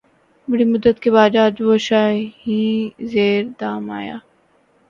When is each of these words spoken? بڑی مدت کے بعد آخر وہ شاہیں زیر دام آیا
بڑی 0.47 0.65
مدت 0.71 0.97
کے 1.03 1.09
بعد 1.15 1.31
آخر 1.43 1.61
وہ 1.67 1.75
شاہیں 1.87 2.69
زیر 3.11 3.41
دام 3.59 3.83
آیا 3.99 4.17